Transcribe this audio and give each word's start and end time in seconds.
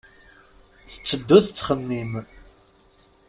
Tetteddu 0.91 1.39
tettxemmim. 1.45 2.13